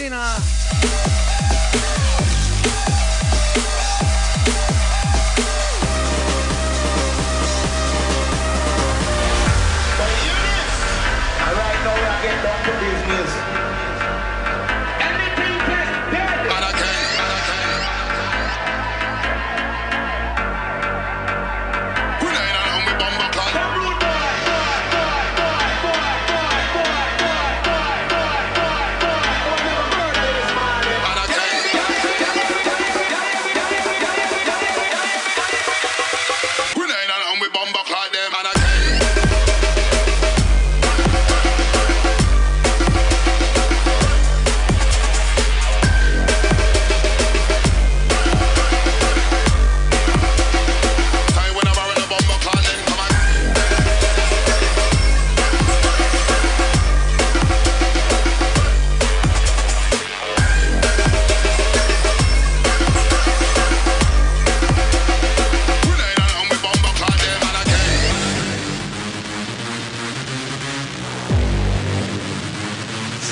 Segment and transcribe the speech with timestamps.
[0.00, 0.29] Christina.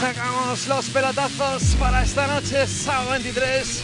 [0.01, 3.83] sacamos los pelotazos para esta noche, sábado 23.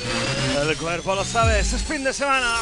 [0.62, 2.56] El cuerpo lo sabe, es fin de semana.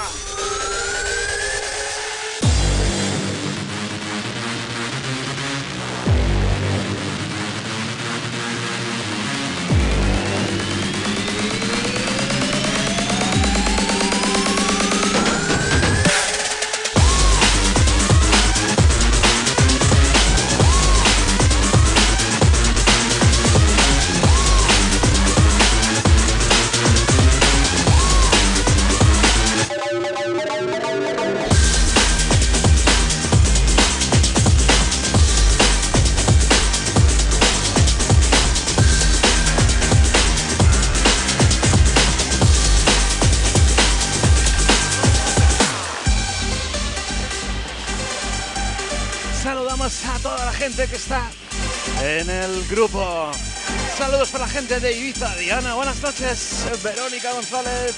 [54.12, 55.34] Saludos para la gente de Ibiza.
[55.36, 56.66] Diana, buenas noches.
[56.84, 57.96] Verónica González,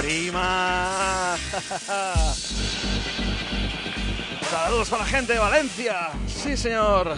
[0.00, 1.36] prima.
[4.48, 6.10] Saludos para la gente de Valencia.
[6.28, 7.16] Sí, señor.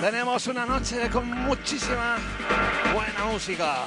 [0.00, 2.16] Tenemos una noche con muchísima
[2.94, 3.84] buena música.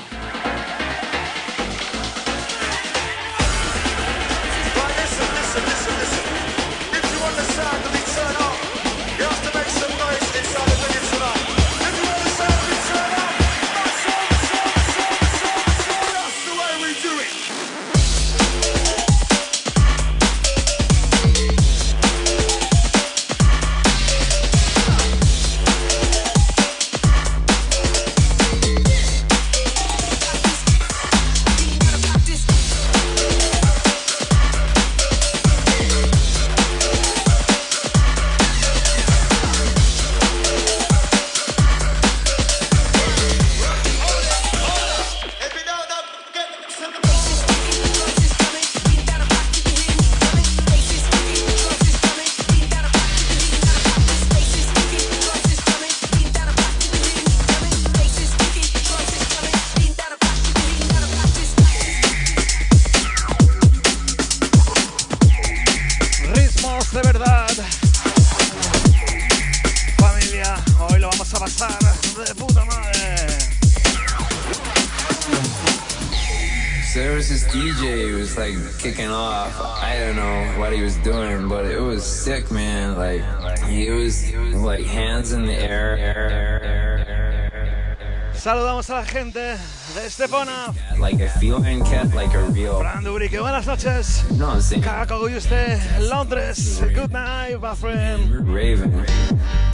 [88.38, 90.72] Saludamos a la gente de Estepona.
[91.00, 92.80] Like a feeling cat, like a real.
[92.80, 94.24] Fran Dubrique, buenas noches.
[94.38, 96.80] No, Caco Guste, Londres.
[96.94, 98.48] Good night, my friend.
[98.48, 99.06] Raven.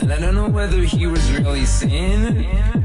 [0.01, 2.83] And I don't know whether he was really saying it.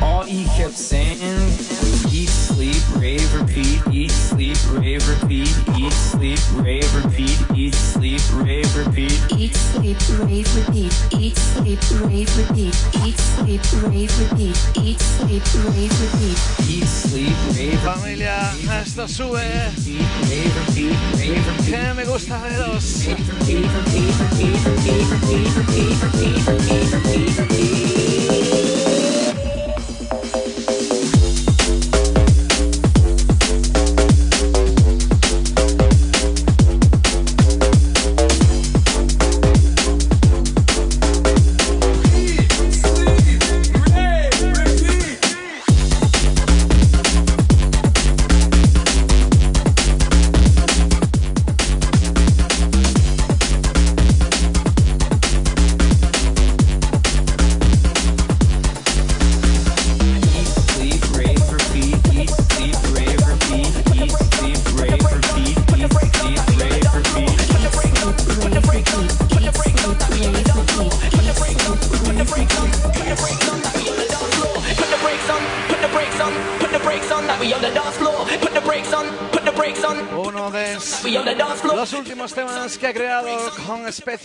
[0.00, 6.38] All he kept saying was eat, sleep, rave, repeat, eat, sleep, rave, repeat, eat, sleep,
[6.54, 7.38] rave, repeat,
[7.70, 9.20] eat, sleep, rave, repeat.
[9.38, 10.92] Eat, sleep, rave, repeat.
[11.18, 12.74] Eat, sleep, rave, repeat.
[13.04, 14.56] Eat, sleep, rave, repeat.
[14.82, 16.38] Eat, sleep, rave, repeat.
[16.68, 19.40] Eat, sleep, rave, Familia, esto sube.
[19.76, 21.66] repeat, rave, repeat, rave, repeat.
[21.66, 23.06] Que me gusta veros.
[23.06, 28.99] Repeat, repeat, repeat, repeat, repeat, repeat, repeat, repeat, repeat, repeat.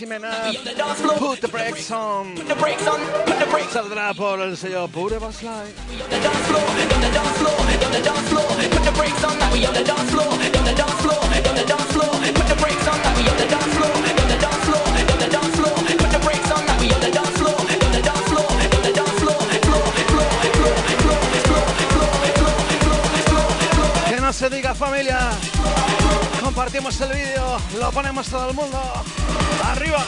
[0.06, 2.36] Put the brakes on.
[3.72, 5.74] Saldrá por el sello Pure Bass Live.
[24.08, 25.30] Que no se diga familia.
[26.42, 28.80] Compartimos el vídeo, lo ponemos todo el mundo.
[29.76, 29.98] Arriba.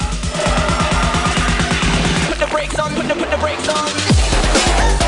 [2.26, 5.07] Put the brakes on, put the put the brakes on.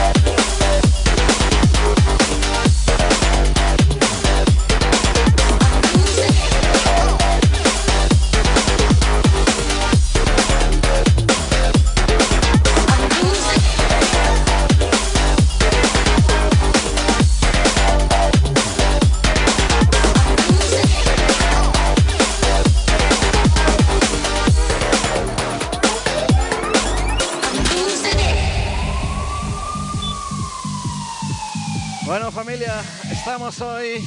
[33.20, 34.02] Estamos hoy,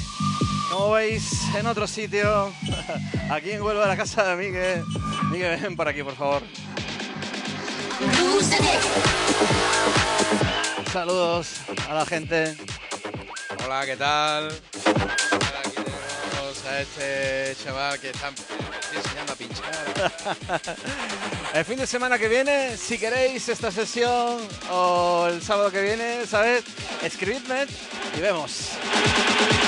[0.71, 2.51] como veis, en otro sitio.
[3.29, 4.83] Aquí en Huelva, la casa de Miguel.
[5.29, 6.41] Miguel, ven por aquí, por favor.
[10.91, 12.57] Saludos a la gente.
[13.63, 14.47] Hola, ¿qué tal?
[14.47, 18.31] Aquí tenemos a este chaval que está
[18.95, 20.73] enseñando a pinchar.
[21.53, 24.39] El fin de semana que viene, si queréis esta sesión
[24.71, 26.63] o el sábado que viene, ¿sabes?
[27.03, 27.67] Escribidme
[28.17, 28.71] y vemos.
[28.85, 29.62] Thank you.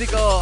[0.00, 0.39] Mexico.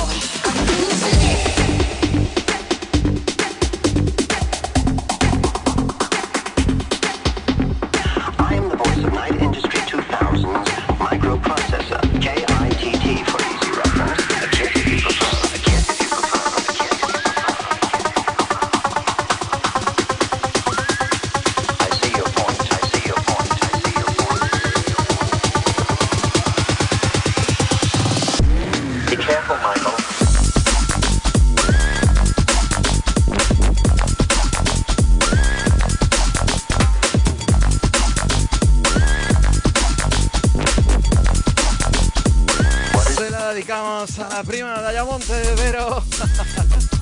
[45.99, 46.98] ハハハハ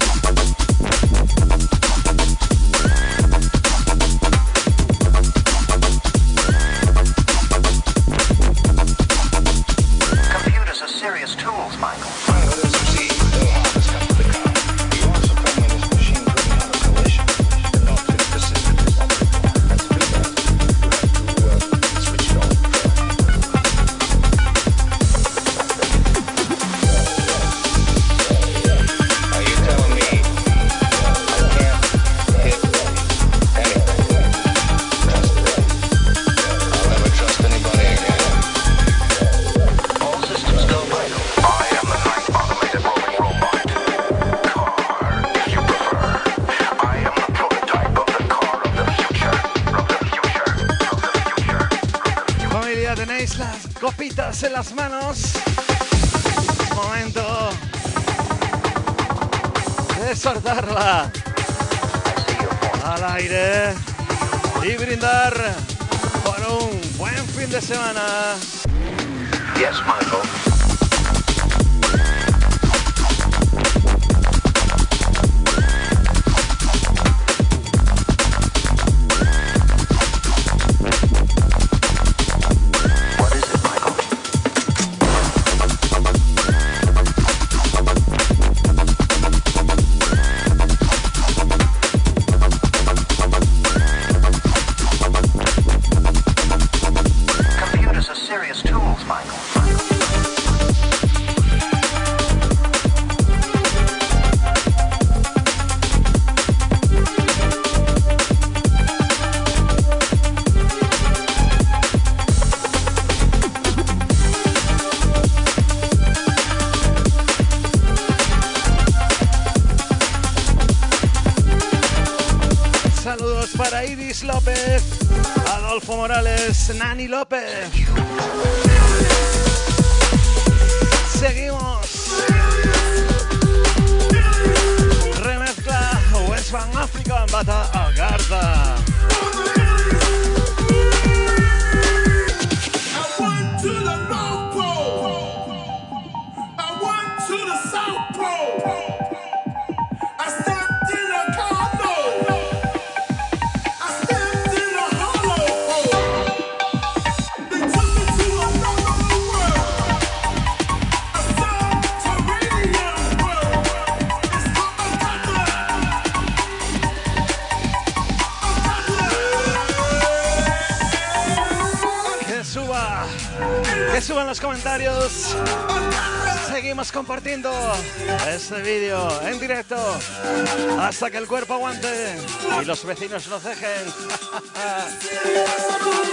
[181.07, 182.17] hasta que el cuerpo aguante
[182.61, 183.87] y los vecinos nos dejen.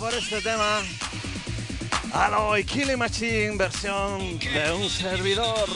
[0.00, 0.82] por este tema.
[2.12, 5.68] Aloy Killing Machine, versión de un servidor.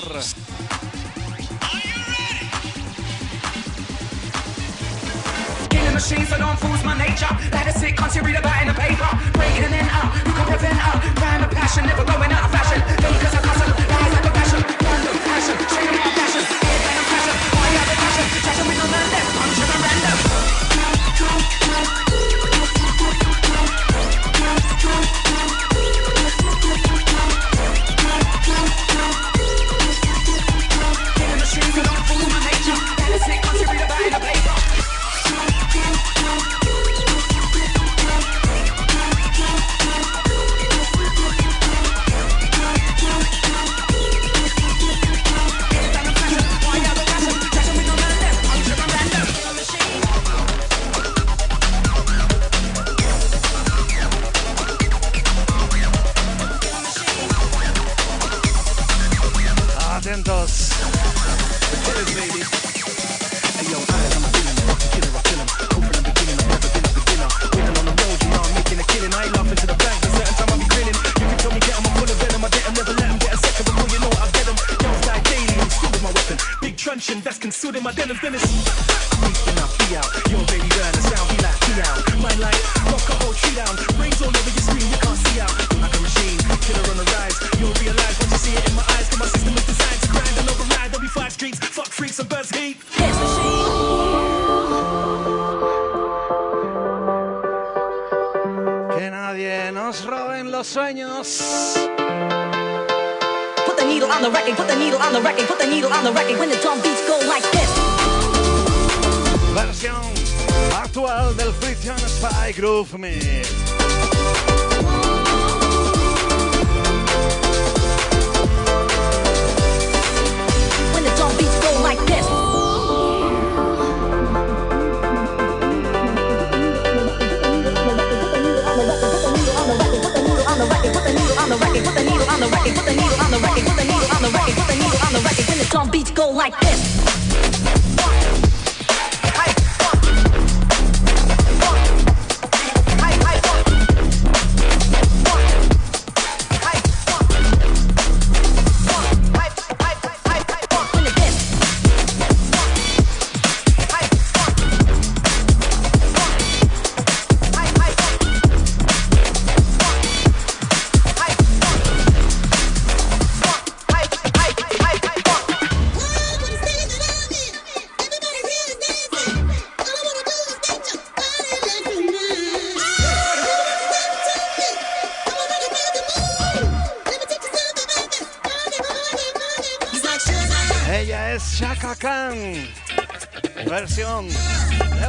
[6.27, 7.27] so don't my nature.
[7.27, 9.09] A read about in the paper.
[9.35, 11.03] Breaking and out, you can prevent out.
[11.19, 12.81] Crime passion, never going out of fashion.
[12.81, 13.43] Passion,
[13.93, 14.63] lies like a passion.
[14.63, 15.93] Passion, fire
[17.99, 18.67] passion.
[18.69, 19.68] With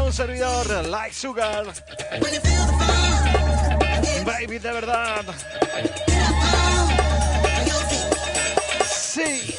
[0.04, 1.66] un servidor, Like Sugar.
[4.26, 5.24] Baby, de verdad.
[8.86, 9.56] Sí.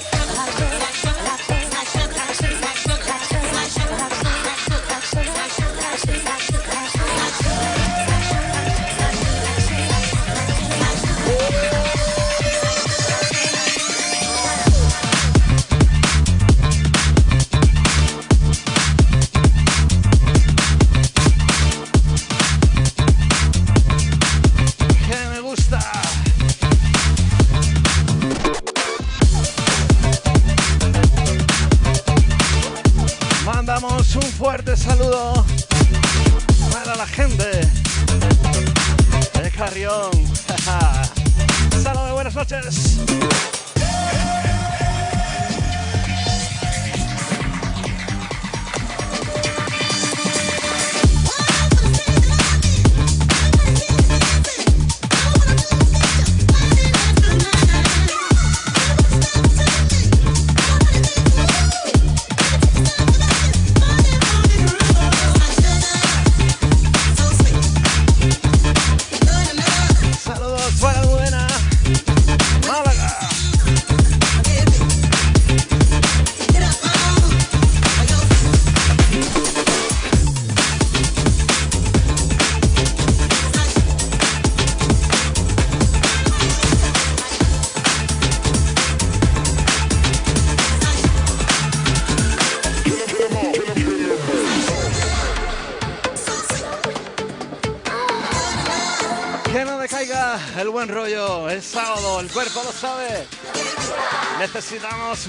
[104.38, 105.26] Necesitamos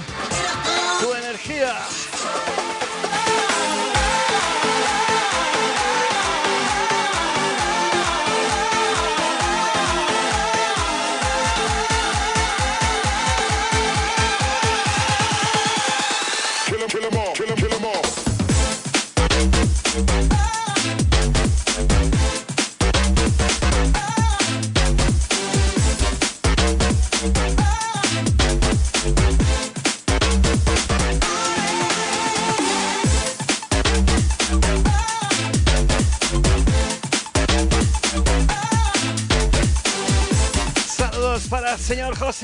[1.00, 1.76] tu energía.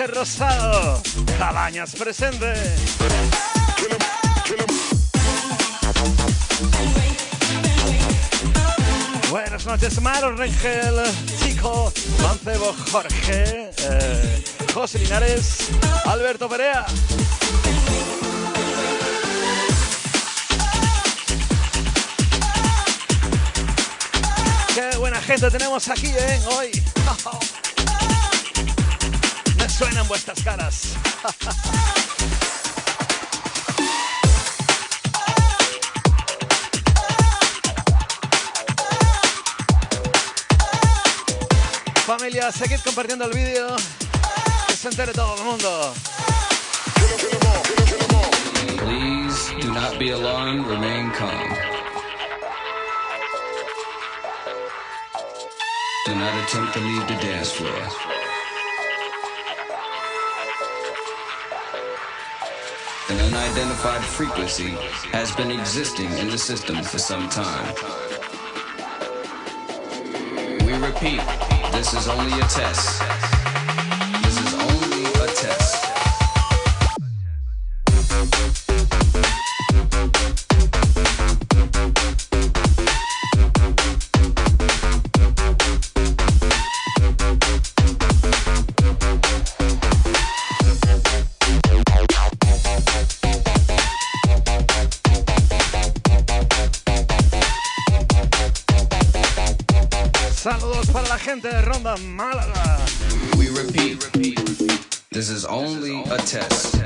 [0.09, 1.03] Rosado.
[1.39, 2.55] Cabañas presente.
[9.31, 10.95] Buenas noches, Maro Rengel,
[11.39, 11.93] Chico,
[12.23, 15.69] Mancebo, Jorge, eh, José Linares,
[16.07, 16.87] Alberto Perea.
[24.75, 26.41] Qué buena gente tenemos aquí, ¿eh?
[26.57, 26.88] Hoy.
[30.09, 30.95] Vuestras caras.
[42.07, 43.77] Familia, seguid compartiendo el vídeo.
[44.67, 45.95] Que se entere todo el mundo.
[48.79, 51.55] Please do not be alarmed, remain calm.
[56.07, 58.08] Do not attempt to leave the dance floor.
[63.49, 64.71] Unidentified frequency
[65.11, 67.75] has been existing in the system for some time.
[70.67, 71.23] We repeat,
[71.73, 73.28] this is only a test.
[101.99, 103.39] Málaga.
[103.39, 104.01] We repeat,
[105.11, 106.78] this is only a test.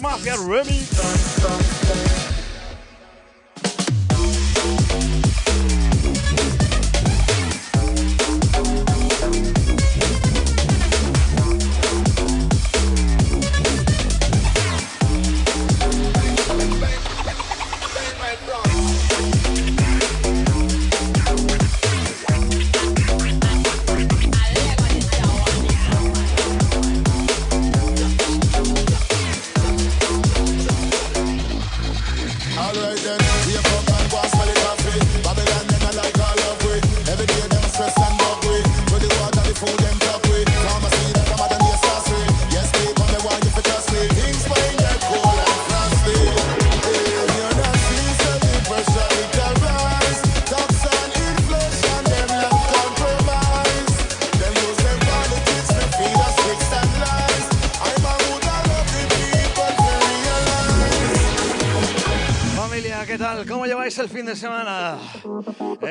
[0.00, 0.73] Max Mafia Remix.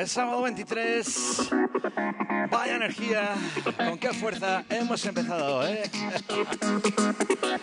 [0.06, 1.50] Sábado 23.
[2.50, 3.34] Vaya energía.
[3.76, 5.90] Con qué fuerza hemos empezado, ¿eh?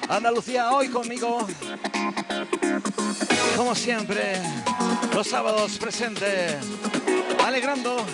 [0.09, 1.47] Andalucía hoy conmigo.
[3.55, 4.41] Como siempre,
[5.13, 6.57] los sábados presente.
[7.45, 8.05] Alegrando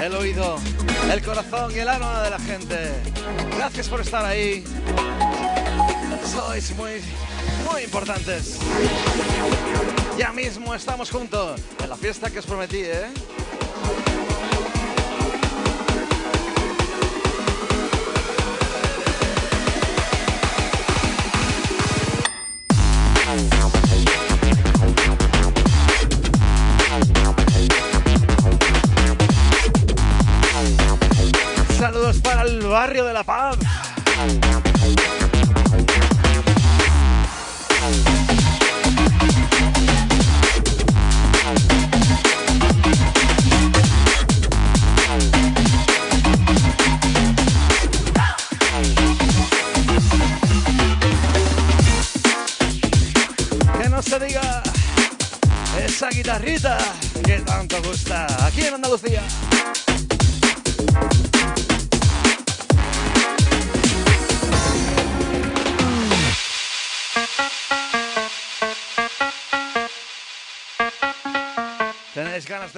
[0.00, 0.56] el oído,
[1.12, 2.92] el corazón y el alma de la gente.
[3.56, 4.64] Gracias por estar ahí.
[6.24, 7.02] Sois muy,
[7.70, 8.58] muy importantes.
[10.18, 11.60] Ya mismo estamos juntos
[12.02, 13.06] fiesta que os prometí, ¿eh?
[31.78, 33.41] Saludos para el barrio de La Paz.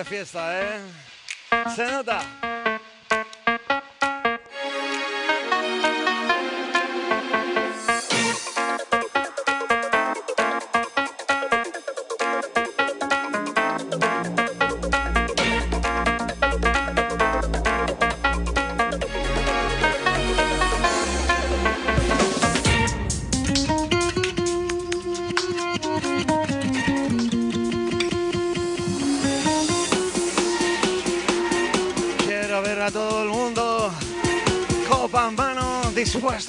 [0.04, 0.80] fiesta, ¿eh?
[1.74, 2.43] Se.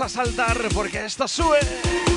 [0.05, 2.14] a saltar porque esto sube.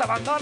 [0.00, 0.41] abandonan.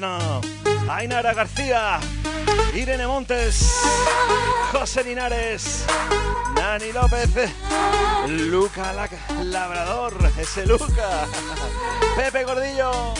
[0.00, 0.40] Fresno,
[0.88, 2.00] Ainara García,
[2.74, 3.82] Irene Montes,
[4.72, 5.84] José Linares,
[6.54, 7.28] Nani López,
[8.26, 8.94] Luca
[9.44, 11.26] Labrador, ese Luca,
[12.16, 13.12] Pepe Gordillo.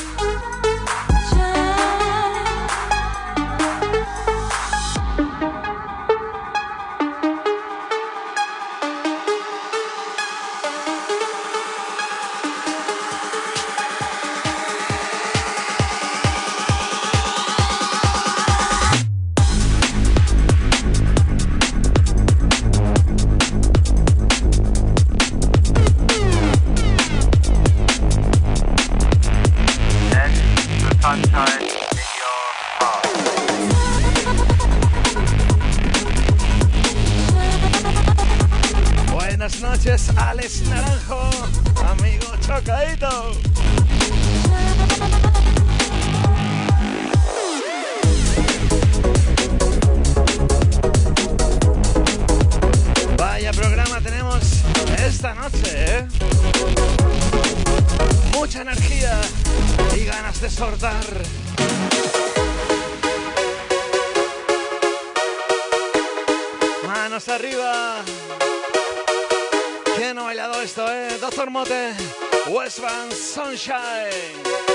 [73.13, 74.70] sunshine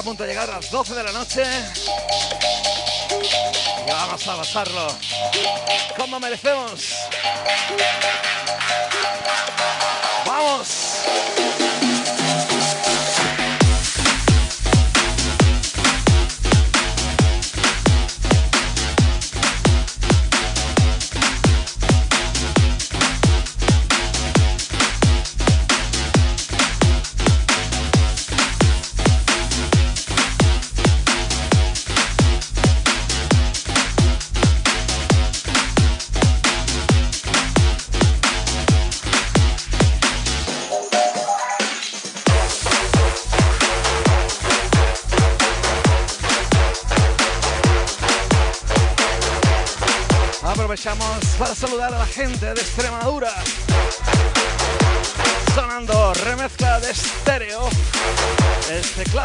[0.00, 1.42] a punto de llegar a las 12 de la noche.
[3.86, 4.86] Y vamos a pasarlo
[5.98, 6.94] como merecemos.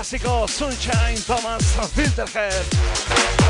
[0.06, 1.64] Clásico Sunshine Thomas
[1.96, 3.45] Filterhead.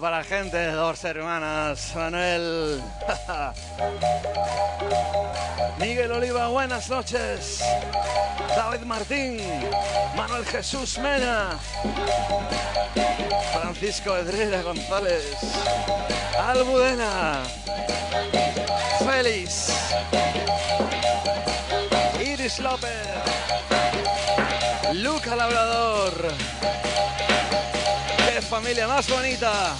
[0.00, 2.82] Para la gente dos hermanas, Manuel.
[5.78, 7.62] Miguel Oliva, buenas noches.
[8.56, 9.40] David Martín,
[10.16, 11.56] Manuel Jesús Mena,
[13.52, 15.36] Francisco Edrera González,
[16.38, 17.42] Almudena,
[18.98, 19.70] Félix,
[22.20, 23.06] Iris López,
[24.92, 26.32] Luca Labrador.
[28.34, 29.76] ¡Qué familia más bonita!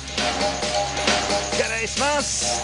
[1.56, 2.62] ¿Queréis más?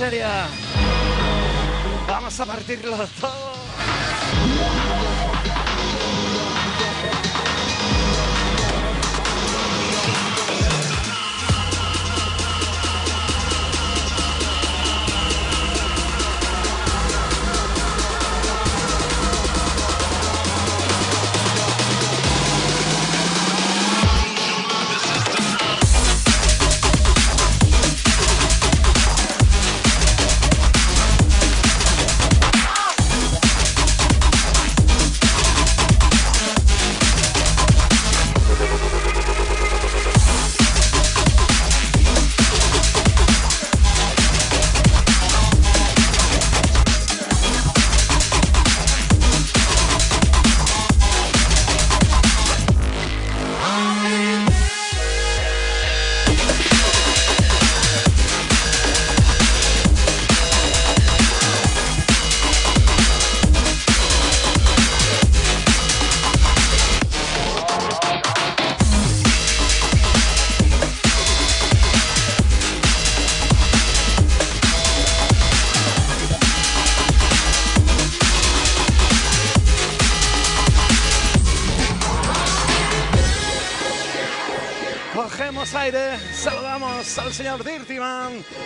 [0.00, 0.48] Seria.
[2.06, 3.29] Vamos a partirlo todo.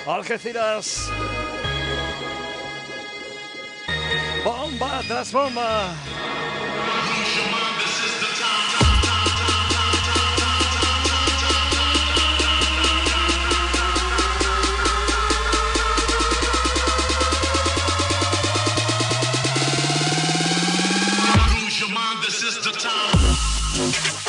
[0.07, 1.09] Algeciras.
[4.45, 5.95] Bomba tras bomba.
[23.77, 24.24] This.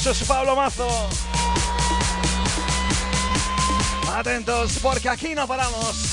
[0.00, 0.88] maravilloso es Pablo Mazo.
[4.14, 6.09] Atentos, porque aquí no paramos.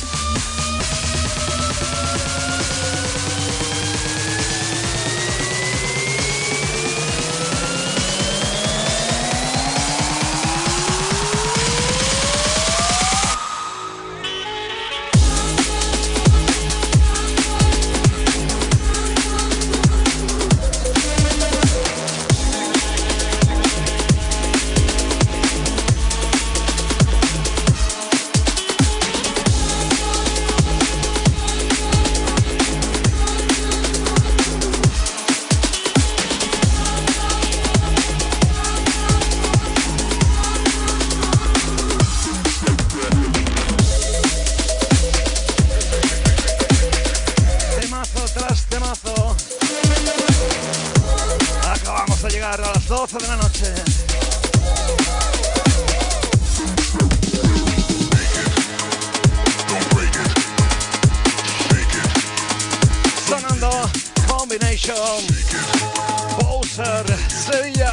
[67.48, 67.87] Hallelujah.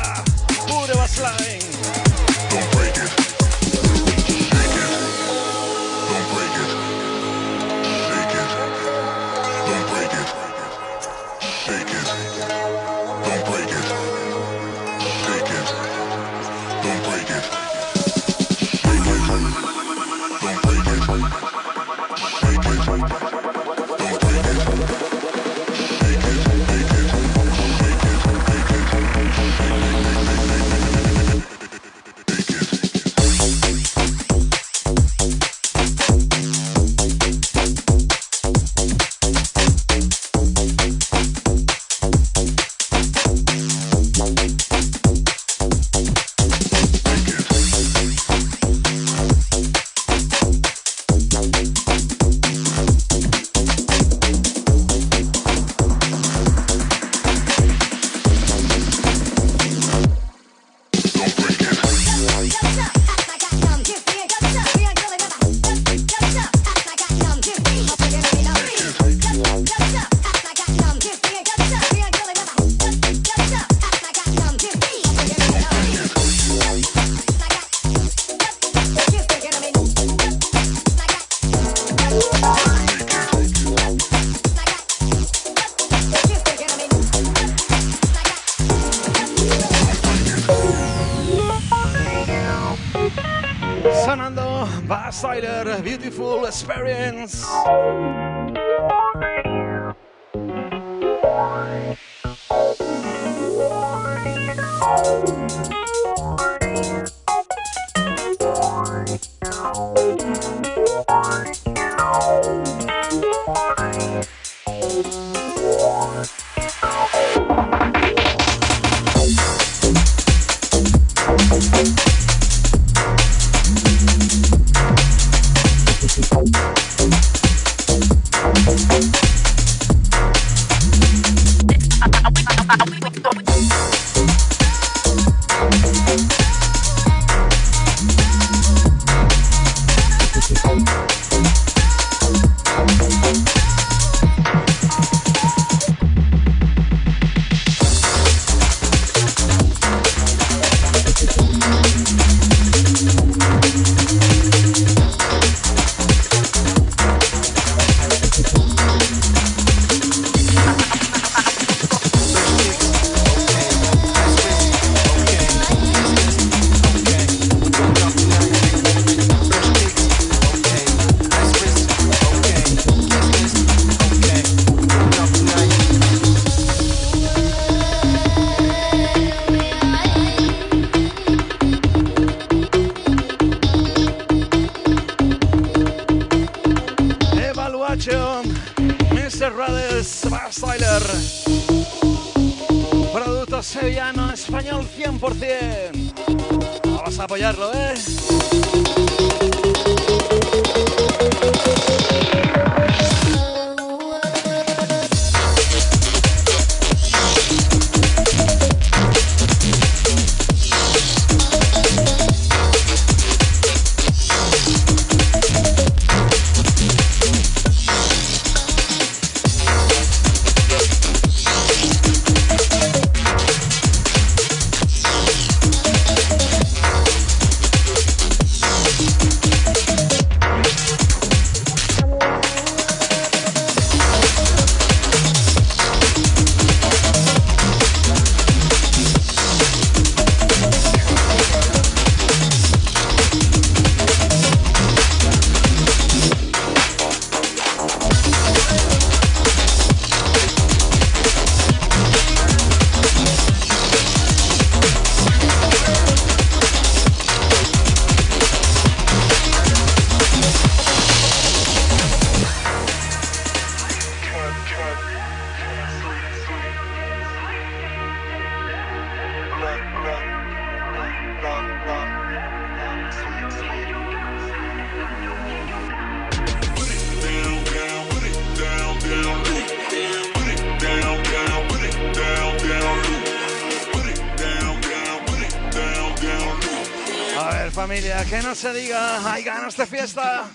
[288.65, 290.51] Se diga, hay ganas de fiesta.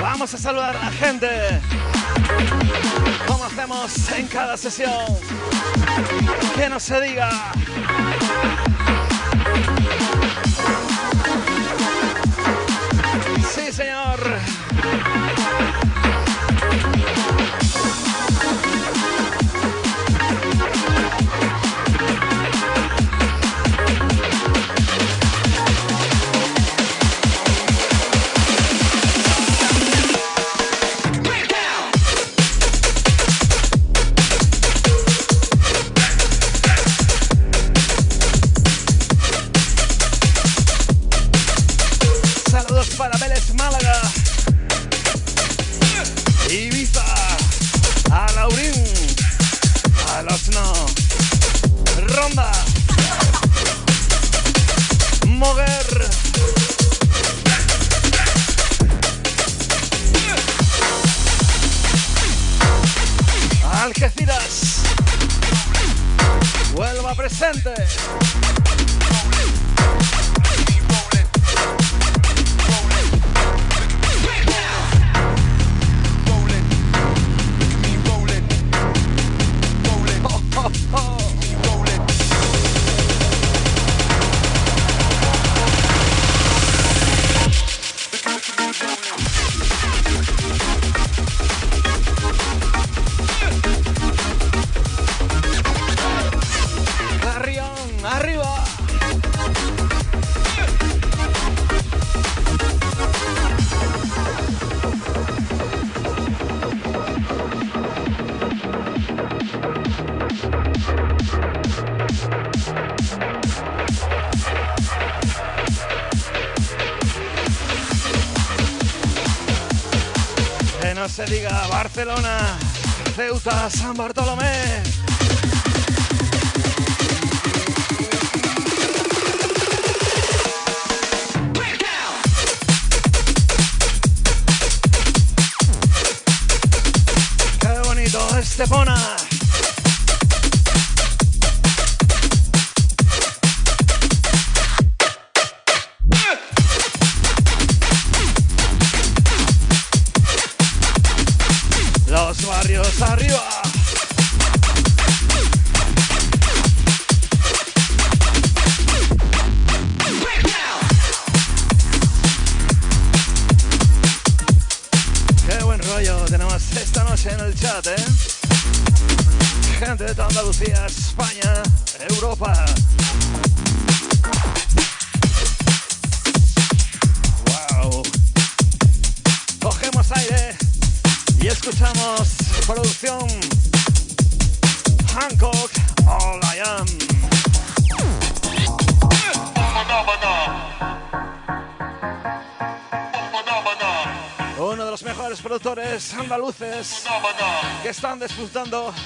[0.00, 1.28] Vamos a saludar a la gente.
[3.26, 5.04] Como hacemos en cada sesión.
[6.56, 7.52] Que no se diga.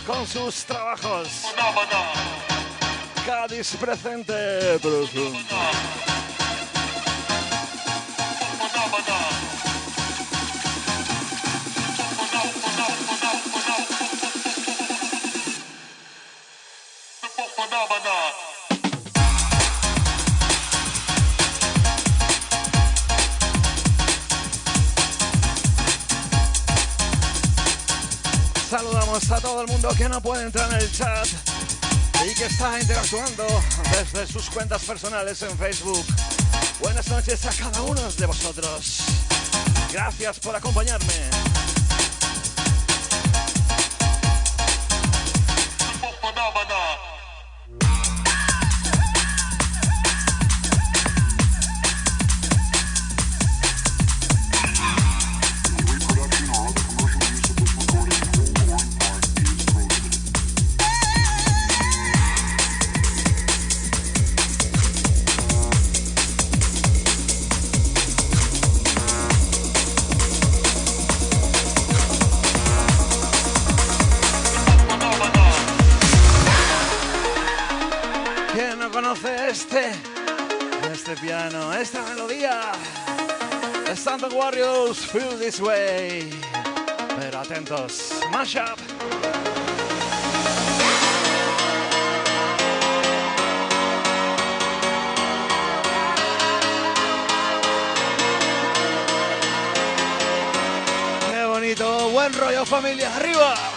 [0.07, 1.29] con sus trabajos.
[3.27, 4.79] Cádiz presente.
[33.09, 33.47] interactuando
[33.91, 36.05] desde sus cuentas personales en Facebook.
[36.81, 39.01] Buenas noches a cada uno de vosotros.
[39.93, 41.28] Gracias por acompañarme.
[102.81, 103.68] familia, arriba.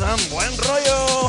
[0.00, 1.28] San Buen Rollo.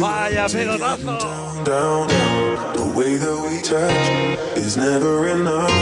[0.00, 1.64] Vaya pelotazo.
[1.64, 2.08] Down.
[2.74, 5.72] The way that we touch is never enough.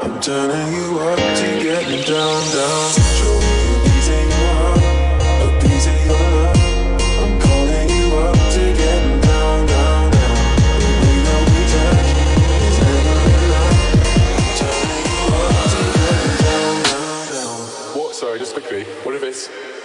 [0.00, 3.71] I'm turning you up to get me down, down.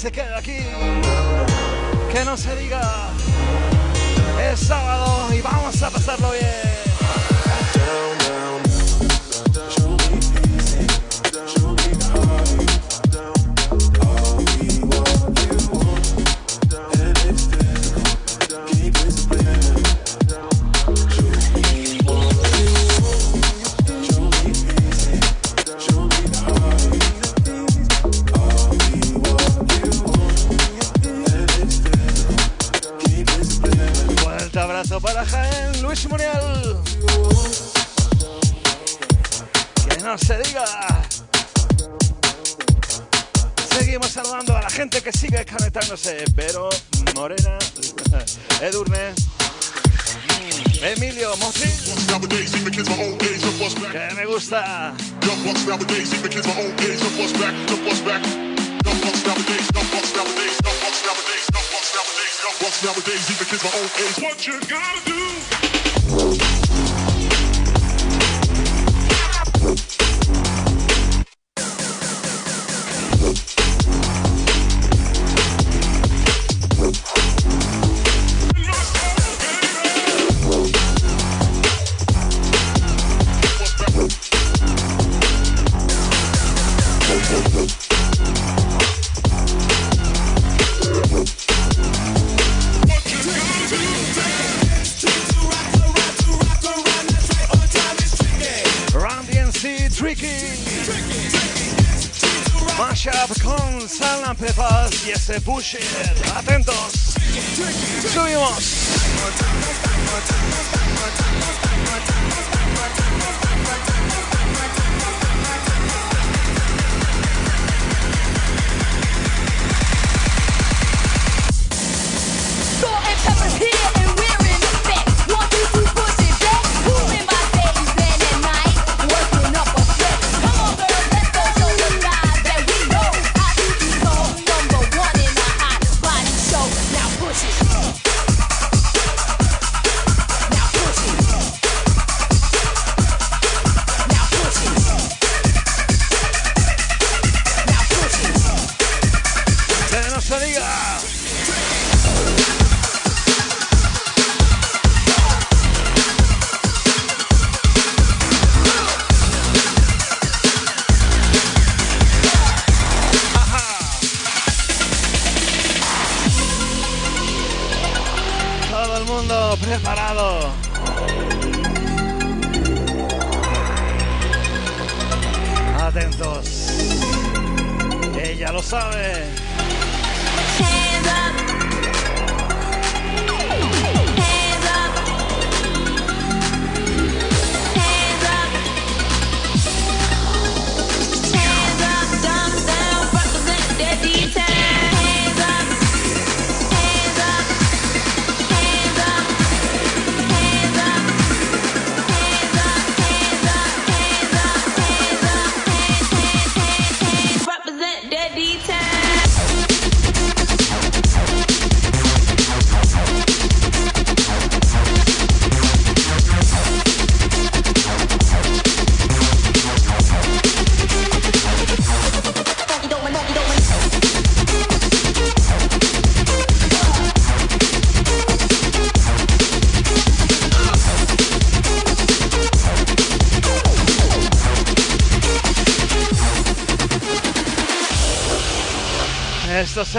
[0.00, 0.69] se queda aquí.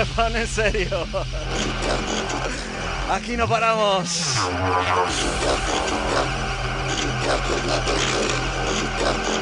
[0.05, 1.05] se pone serio.
[3.11, 4.09] Aquí no paramos.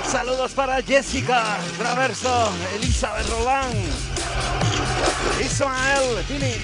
[0.05, 3.75] Saludos para Jessica Traverso, Elizabeth Roland,
[5.39, 6.55] Ismael Dini.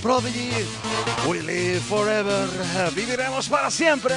[0.00, 0.50] Prodigy.
[1.28, 2.48] We live forever.
[2.94, 4.14] Viviremos para siempre.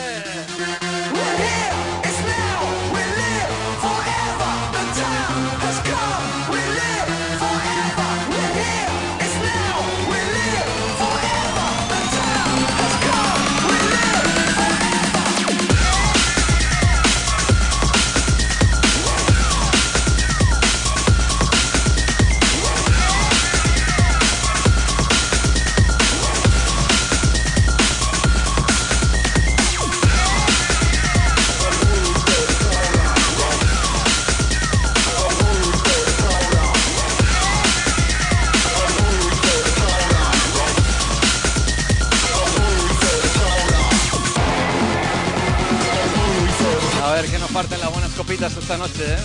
[49.05, 49.17] ¿eh?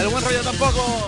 [0.00, 1.06] El buen rollo tampoco.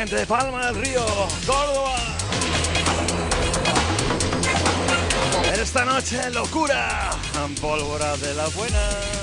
[0.00, 1.04] gente de Palma del Río,
[1.46, 1.94] Córdoba.
[5.60, 7.10] Esta noche, locura,
[7.60, 9.19] pólvora de la buena.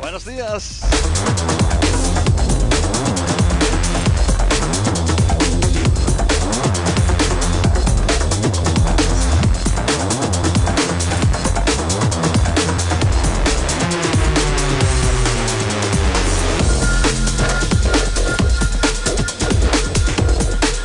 [0.00, 0.80] buenos días.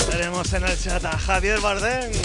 [0.09, 2.18] Tenemos en el chat a Javier Bardem.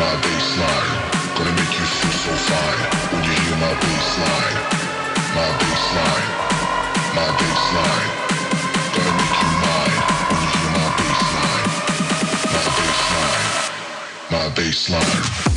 [0.00, 0.56] my bass.
[1.36, 2.80] Gonna make you feel so fine
[3.12, 4.56] when you hear my bassline.
[5.36, 6.28] My bassline.
[7.16, 8.08] My bassline.
[8.94, 9.98] Gonna make you mine
[10.28, 11.68] when you hear my bass line.
[12.54, 13.48] My bassline.
[14.32, 15.49] My bassline.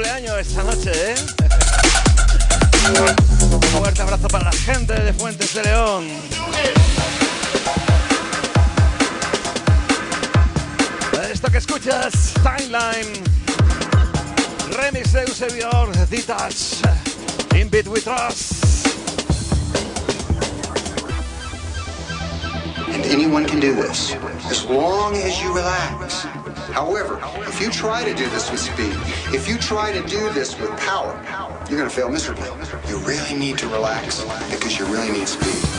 [0.00, 1.14] cumpleaños esta noche, ¿eh?
[3.52, 6.08] Un fuerte abrazo para la gente de Fuentes de León.
[11.30, 13.12] Esto que escuchas, Timeline,
[14.78, 15.68] remix de Eusebio,
[16.08, 16.80] Ditas,
[17.54, 18.84] In Beat With Us.
[22.94, 24.16] And anyone can do this,
[24.50, 26.24] as long as you relax.
[26.72, 27.18] However,
[27.60, 28.96] If you try to do this with speed,
[29.34, 31.12] if you try to do this with power,
[31.68, 32.48] you're going to fail miserably.
[32.88, 35.69] You really need to relax because you really need speed.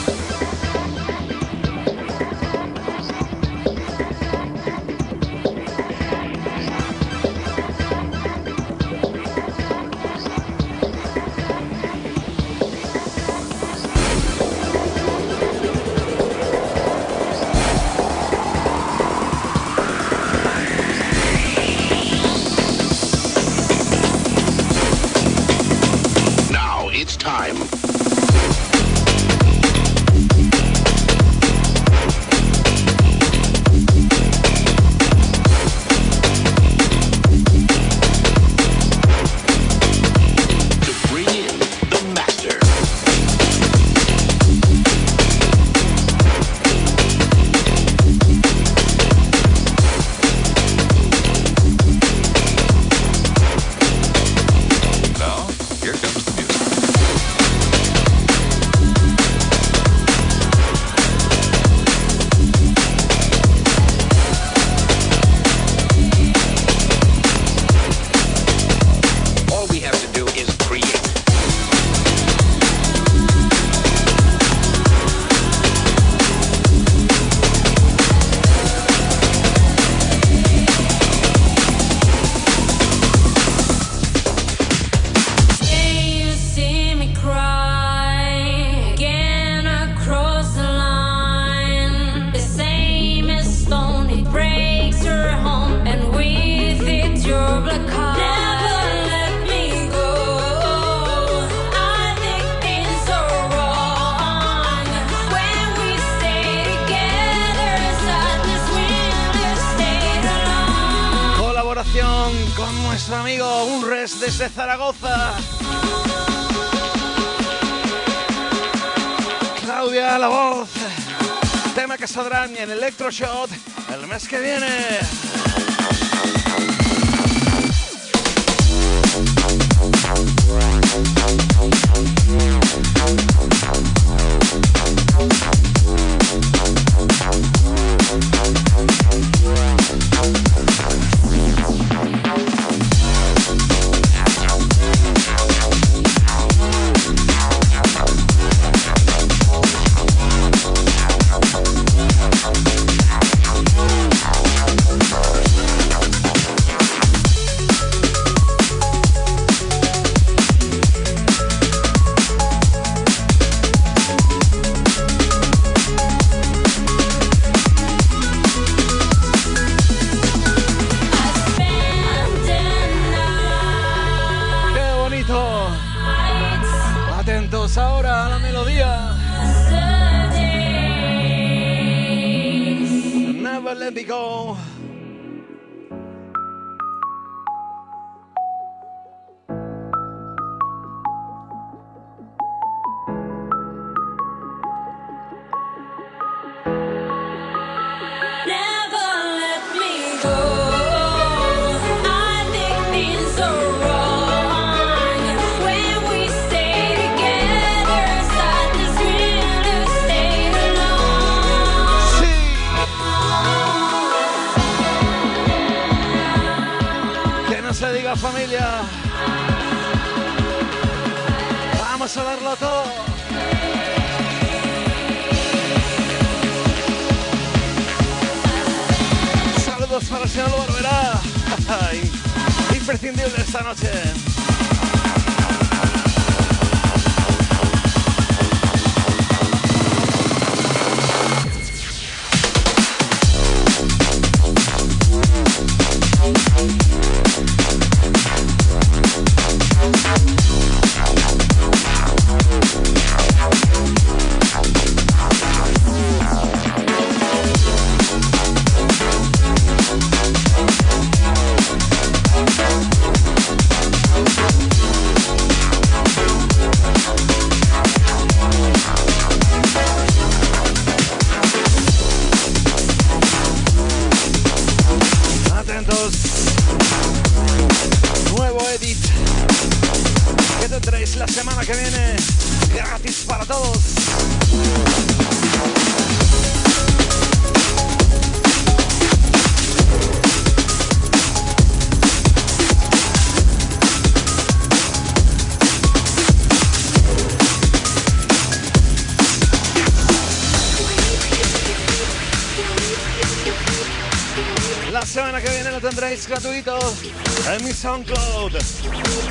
[307.82, 308.54] SoundCloud,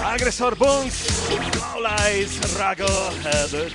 [0.02, 1.06] Agresor Bones,
[1.56, 2.84] Paulais, Rago.
[3.24, 3.70] Uh,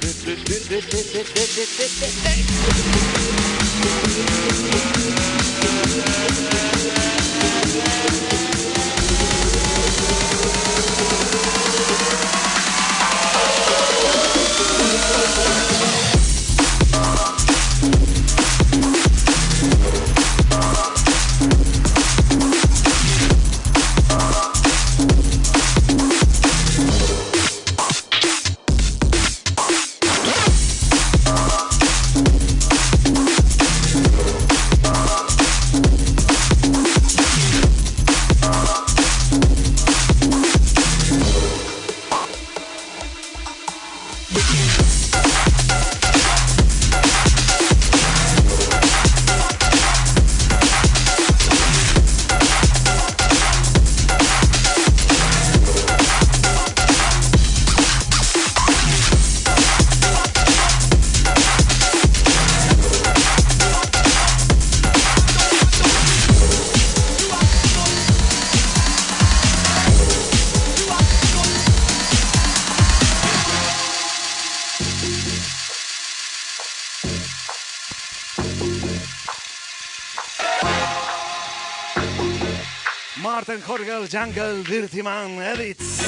[83.48, 86.00] Martin Jorgel, Jungle, Dirty Man, Edits.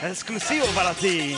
[0.00, 1.36] Exclusivo para ti.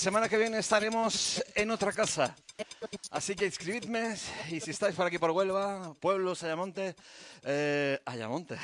[0.00, 2.34] Semana que viene estaremos en otra casa.
[3.10, 4.16] Así que inscribidme
[4.50, 6.96] y si estáis por aquí por Huelva, Pueblos, Ayamonte,
[7.42, 8.56] eh, Ayamonte.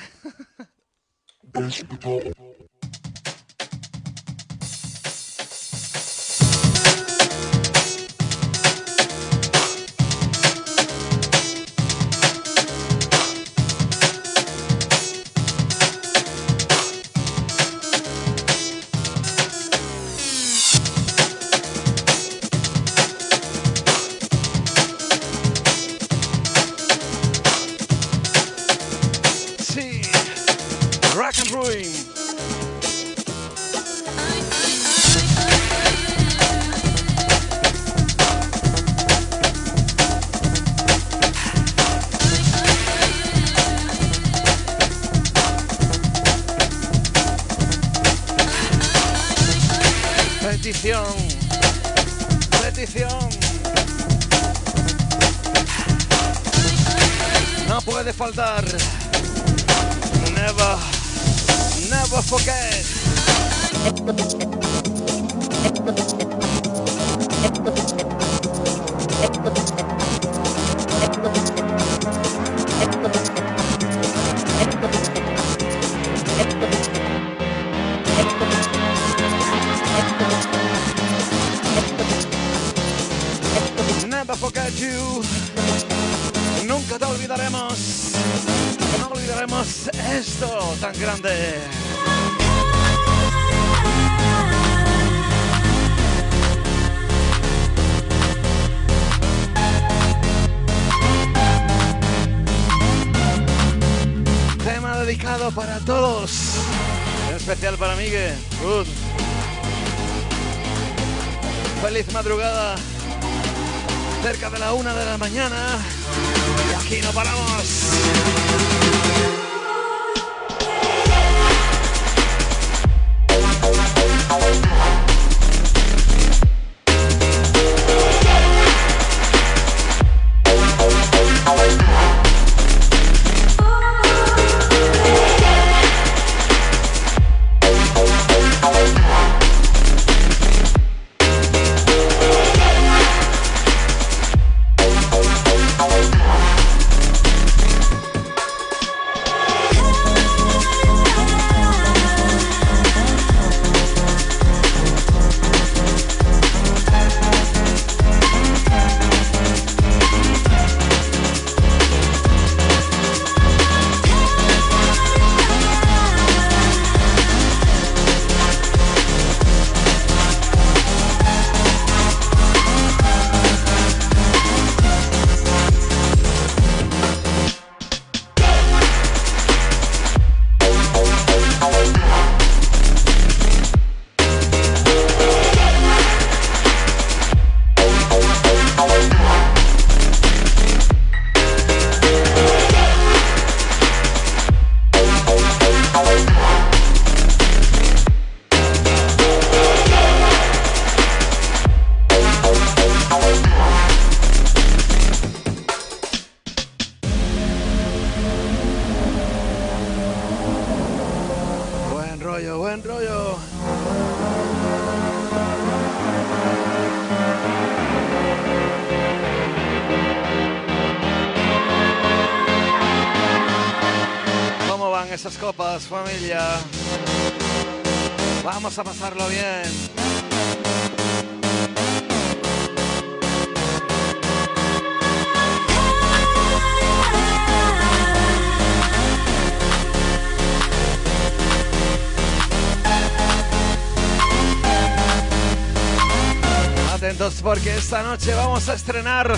[247.97, 249.35] Esta noche vamos a estrenar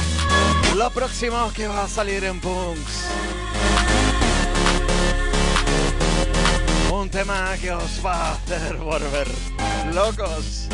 [0.76, 3.06] lo próximo que va a salir en Punks.
[6.92, 9.30] Un tema que os va a hacer volver
[9.94, 10.68] locos.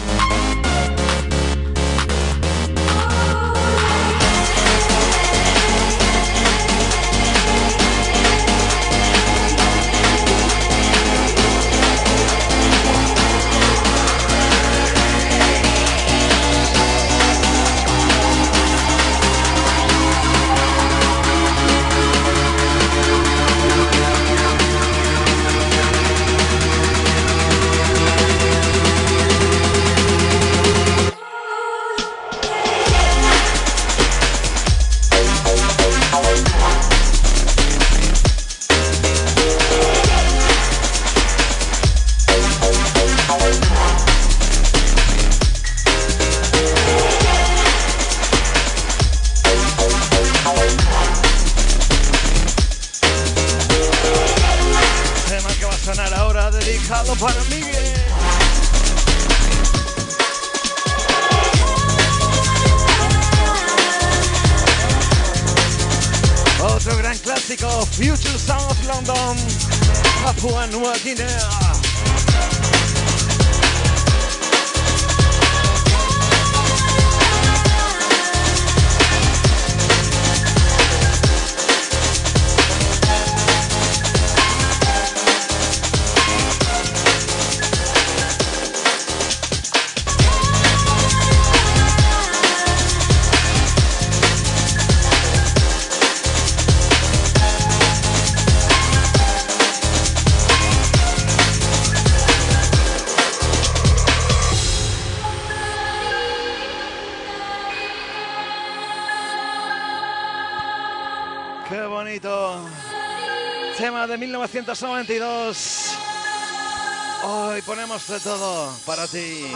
[118.16, 119.52] de todo para ti,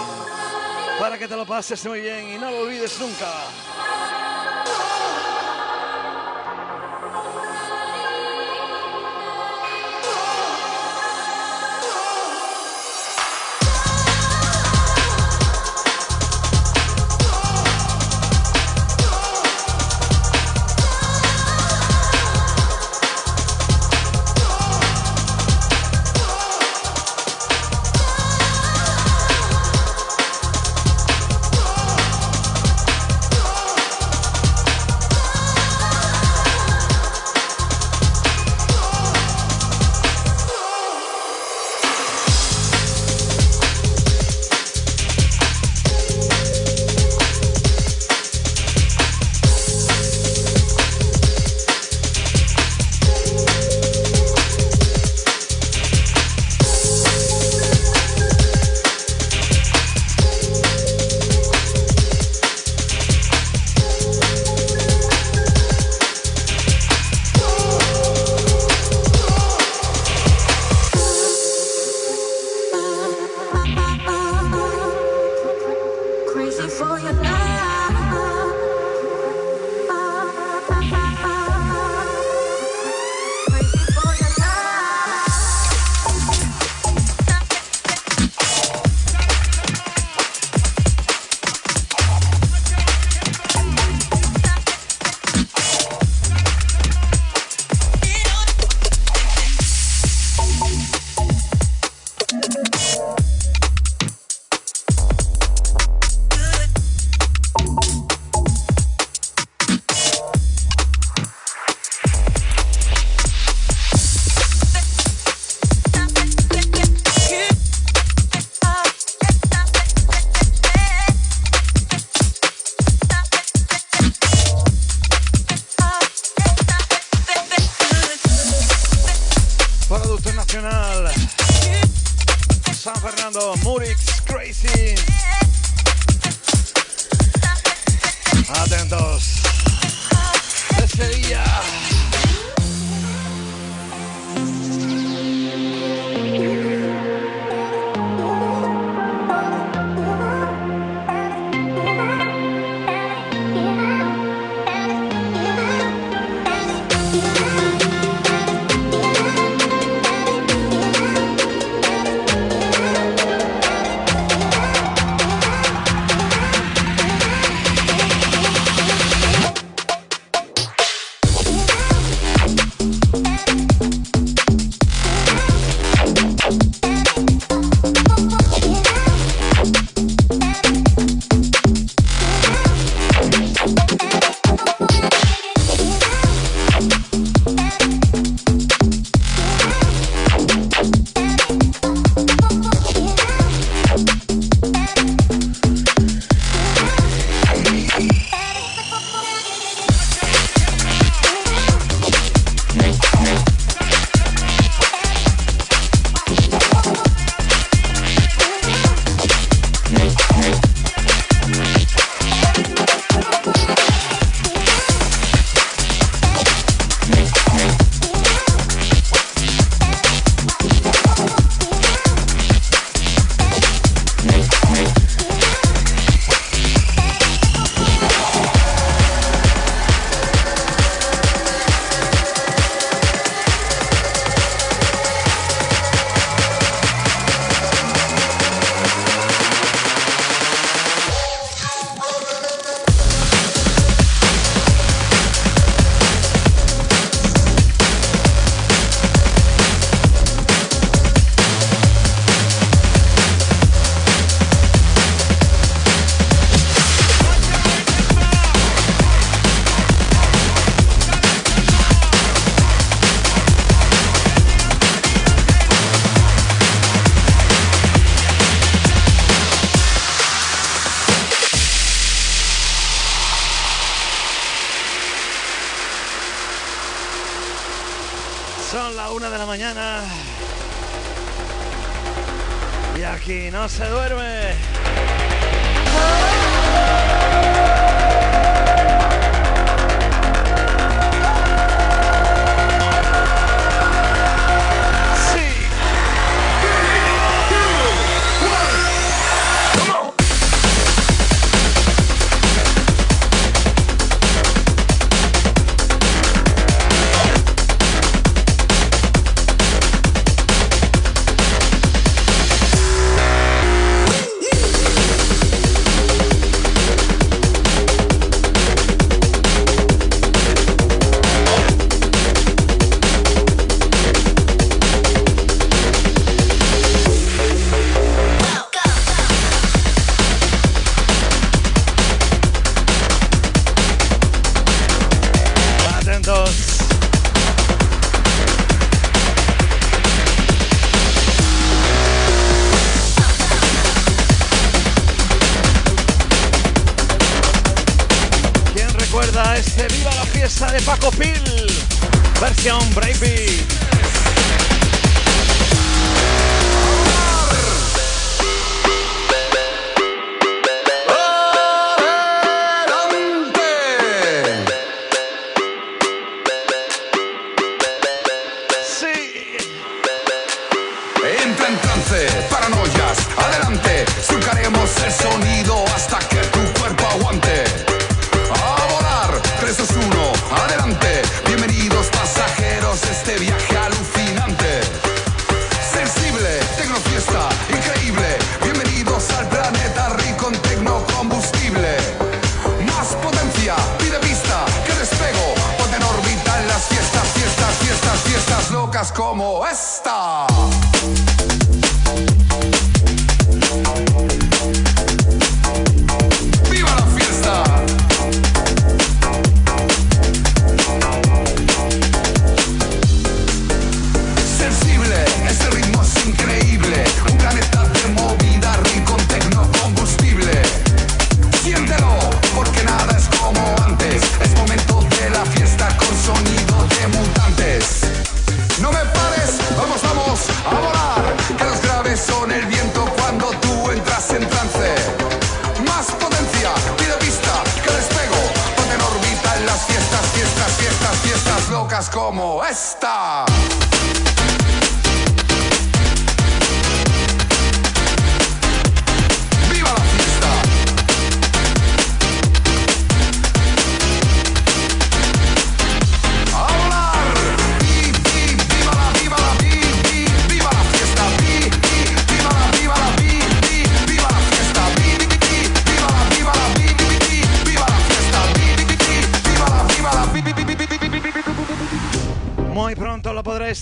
[0.99, 3.31] para que te lo pases muy bien y no lo olvides nunca.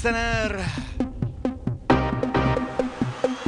[0.02, 0.60] tener.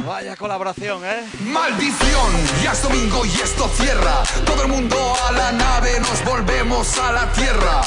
[0.06, 1.24] Vaya colaboración, ¿eh?
[1.40, 2.30] Maldición,
[2.62, 4.22] ya es domingo y esto cierra.
[4.44, 4.96] Todo el mundo
[5.28, 7.82] a la nave, nos volvemos a la tierra.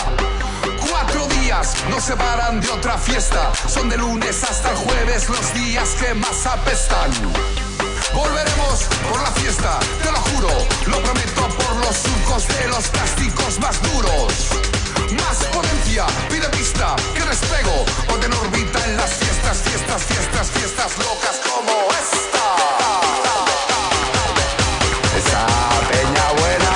[0.90, 3.52] Cuatro días nos separan de otra fiesta.
[3.68, 7.11] Son de lunes hasta el jueves los días que más apestan.
[8.14, 10.49] Volveremos por la fiesta, te lo juro.
[10.88, 14.73] Lo prometo por los surcos de los plásticos más duros
[15.14, 21.41] más potencia, pide pista, que despego, orden orbita en las fiestas, fiestas, fiestas, fiestas locas
[21.49, 22.45] como esta.
[25.18, 25.45] Esa
[25.90, 26.73] peña buena.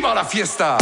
[0.00, 0.78] viva la fiesta.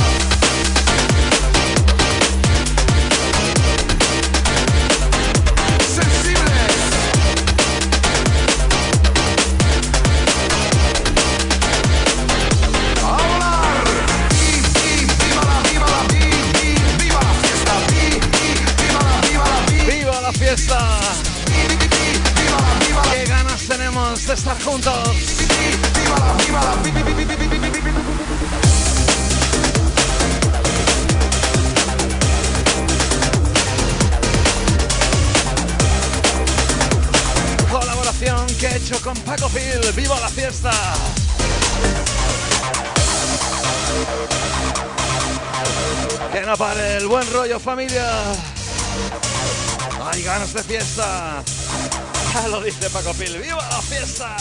[24.65, 24.95] juntos.
[37.71, 39.93] Colaboración que he hecho con Paco Phil.
[39.95, 40.71] ¡Viva la fiesta!
[46.33, 48.07] Que no pare el buen rollo familia.
[50.11, 51.43] Hay ganas de fiesta.
[52.51, 53.39] lo dice Paco Pil.
[53.39, 54.37] ¡Viva la fiesta!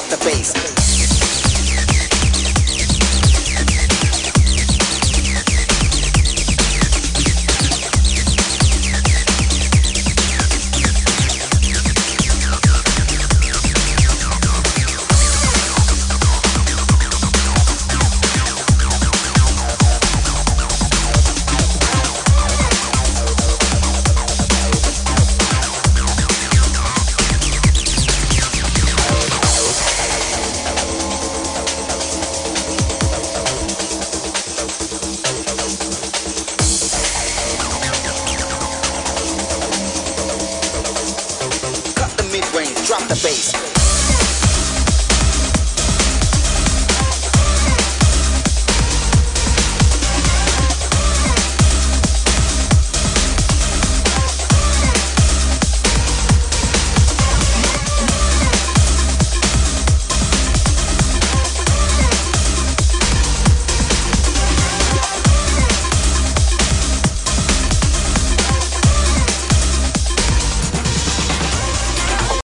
[0.00, 0.59] Drop the bass.